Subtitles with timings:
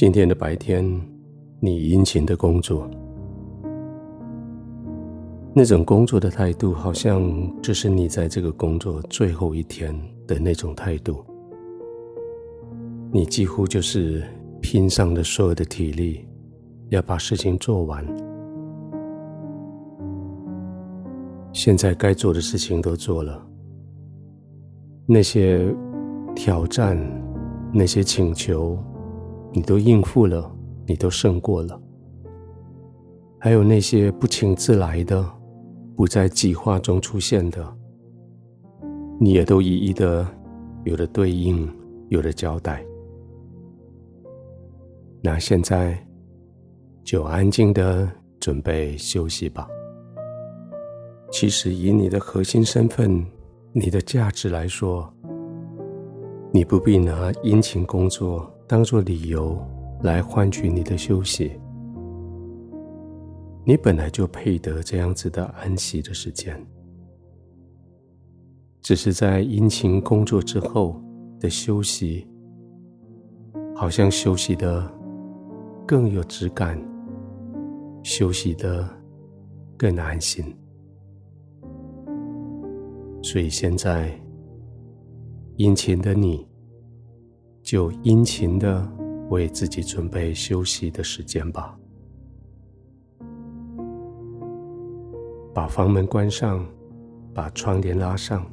[0.00, 0.82] 今天的白天，
[1.60, 2.88] 你殷勤的工作，
[5.52, 7.22] 那种工作的态度，好像
[7.60, 9.94] 这是你在这个工作最后一天
[10.26, 11.22] 的那种态度。
[13.12, 14.24] 你几乎就是
[14.62, 16.26] 拼上了所有的体力，
[16.88, 18.02] 要把事情做完。
[21.52, 23.46] 现在该做的事情都做了，
[25.04, 25.70] 那些
[26.34, 26.98] 挑战，
[27.70, 28.78] 那些请求。
[29.52, 30.50] 你都应付了，
[30.86, 31.80] 你都胜过了。
[33.38, 35.28] 还有那些不请自来的、
[35.96, 37.76] 不在计划中出现的，
[39.18, 40.26] 你也都一一的
[40.84, 41.68] 有了对应，
[42.10, 42.84] 有了交代。
[45.22, 45.98] 那现在
[47.02, 49.66] 就安静的准备休息吧。
[51.30, 53.24] 其实以你的核心身份、
[53.72, 55.12] 你的价值来说，
[56.52, 58.48] 你不必拿殷勤工作。
[58.70, 59.60] 当做理由
[60.00, 61.50] 来换取你的休息，
[63.64, 66.64] 你本来就配得这样子的安息的时间，
[68.80, 71.02] 只是在殷勤工作之后
[71.40, 72.24] 的休息，
[73.74, 74.88] 好像休息得
[75.84, 76.80] 更有质感，
[78.04, 78.88] 休息得
[79.76, 80.44] 更安心。
[83.20, 84.16] 所以现在
[85.56, 86.48] 殷勤的你。
[87.62, 88.86] 就殷勤的
[89.28, 91.76] 为自己准备休息的时间吧。
[95.52, 96.64] 把房门关上，
[97.34, 98.46] 把窗帘拉上，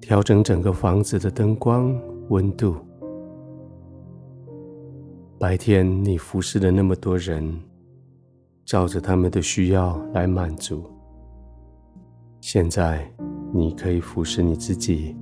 [0.00, 1.94] 调整整个房子的灯光、
[2.30, 2.76] 温度。
[5.38, 7.60] 白天你服侍了那么多人，
[8.64, 10.90] 照着他们的需要来满足。
[12.40, 13.06] 现在
[13.52, 15.14] 你可以服侍你自己。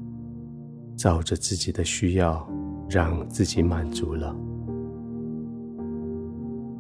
[1.03, 2.49] 照着自己的需要，
[2.89, 4.33] 让自己满足了。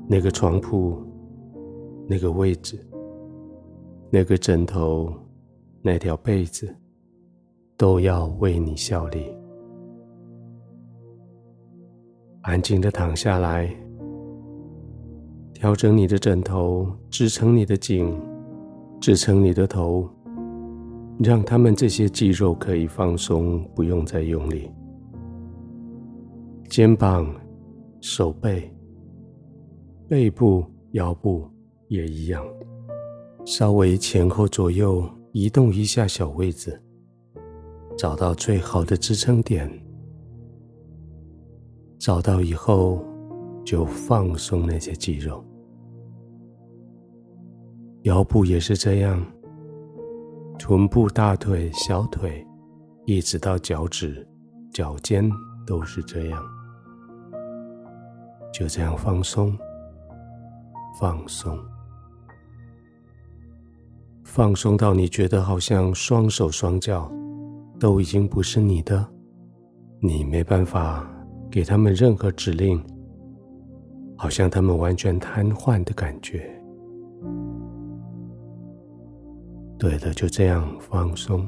[0.07, 0.97] 那个床铺，
[2.09, 2.79] 那个位置，
[4.11, 5.13] 那个枕头，
[5.81, 6.73] 那条被子，
[7.77, 9.27] 都要为你效力。
[12.43, 13.69] 安静的躺下来，
[15.53, 18.17] 调整你的枕头，支撑你的颈，
[19.01, 20.09] 支撑你的头。
[21.23, 24.69] 让他们这些肌肉可以放松，不用再用力。
[26.69, 27.33] 肩膀、
[28.01, 28.75] 手背、
[30.09, 31.49] 背部、腰部
[31.89, 32.45] 也一样，
[33.45, 36.83] 稍微前后左右移动一下小位置，
[37.97, 39.71] 找到最好的支撑点。
[41.99, 43.05] 找到以后，
[43.65, 45.45] 就放松那些肌肉。
[48.03, 49.25] 腰部也是这样。
[50.59, 52.47] 臀部、大腿、小腿，
[53.07, 54.27] 一直到脚趾、
[54.73, 55.29] 脚尖，
[55.67, 56.43] 都是这样。
[58.53, 59.57] 就这样放松，
[61.01, 61.59] 放松，
[64.25, 67.11] 放松到你觉得好像双手双脚
[67.81, 69.05] 都已经不是你的，
[70.01, 71.11] 你没办法
[71.51, 72.81] 给他们任何指令，
[74.17, 76.62] 好像他们完全瘫痪的感觉。
[79.83, 81.45] 对的，就这样放松。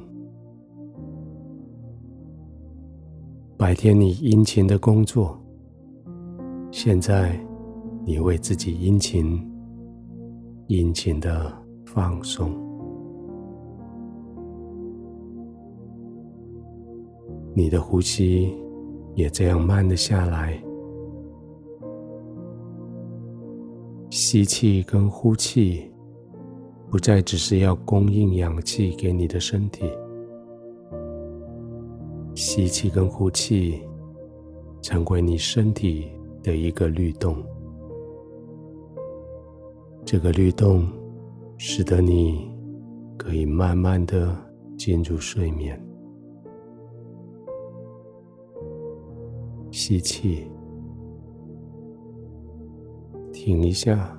[3.56, 5.40] 白天你殷勤的工作，
[6.72, 7.38] 现在
[8.04, 9.40] 你为自己殷勤、
[10.66, 12.50] 殷勤的放松。
[17.54, 18.52] 你的呼吸
[19.14, 20.60] 也这样慢了下来，
[24.10, 25.88] 吸气跟呼气。
[26.94, 29.82] 不再只是要供应氧气给你的身体，
[32.36, 33.82] 吸气跟呼气
[34.80, 36.08] 成为你身体
[36.40, 37.34] 的一个律动。
[40.04, 40.86] 这个律动
[41.58, 42.48] 使得你
[43.18, 44.32] 可以慢慢的
[44.78, 45.76] 进入睡眠。
[49.72, 50.48] 吸气，
[53.32, 54.16] 停一下，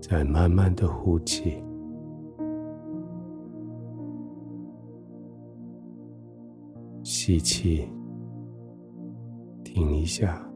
[0.00, 1.62] 再慢慢的呼气。
[7.26, 7.84] 吸气，
[9.64, 10.48] 停一下，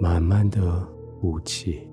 [0.00, 0.82] 慢慢的
[1.20, 1.86] 呼气。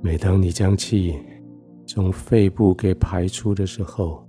[0.00, 1.14] 每当你将气
[1.84, 4.26] 从肺部给排出的时候，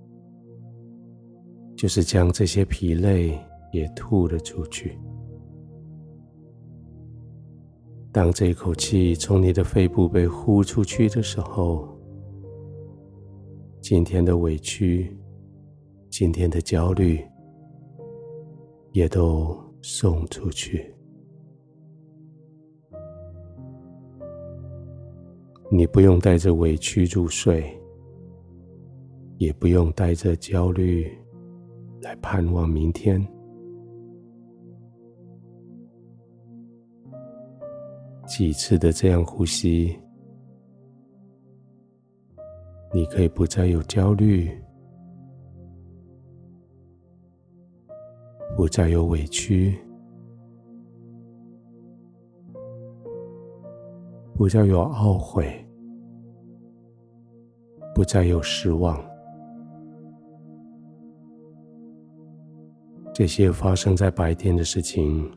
[1.77, 3.39] 就是将这些疲累
[3.71, 4.99] 也吐了出去。
[8.11, 11.87] 当这一口气从你的肺部被呼出去的时候，
[13.83, 15.13] 今天的委屈，
[16.09, 17.21] 今天的焦虑
[18.93, 20.89] 也都送出去。
[25.69, 27.77] 你不用带着委屈入睡，
[29.37, 31.05] 也不用带着焦虑
[32.01, 33.21] 来盼望明天。
[38.25, 39.93] 几次的这样呼吸，
[42.93, 44.51] 你可以不再有焦虑，
[48.55, 49.77] 不再有委屈，
[54.35, 55.59] 不再有懊悔。
[57.95, 58.99] 不再有失望，
[63.13, 65.31] 这些发生在白天的事情，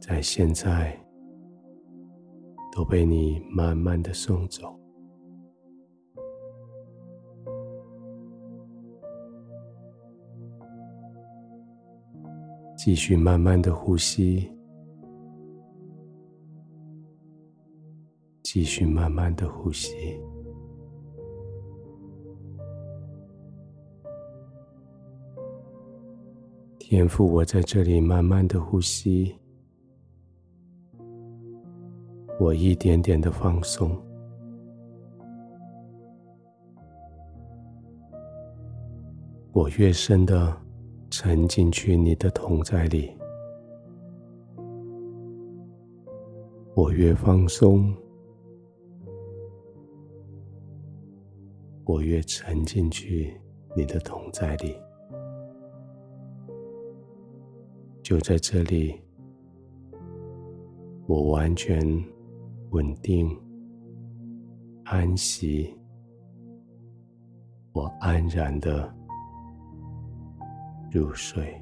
[0.00, 0.96] 在现在
[2.72, 4.78] 都被你慢慢的送走。
[12.84, 14.46] 继续慢慢的呼吸，
[18.42, 19.94] 继续慢慢的呼吸。
[26.78, 29.34] 天父，我在这里慢慢的呼吸，
[32.38, 33.98] 我一点点的放松，
[39.52, 40.54] 我越深的
[41.16, 43.16] 沉进去你的同在里，
[46.74, 47.94] 我越放松，
[51.84, 53.40] 我越沉进去
[53.76, 54.74] 你的同在里。
[58.02, 59.00] 就在这里，
[61.06, 61.80] 我完全
[62.70, 63.30] 稳定、
[64.82, 65.72] 安息，
[67.72, 68.92] 我安然的
[70.94, 71.60] 入睡。